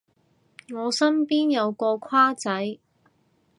[0.73, 2.49] 我身邊有個跨仔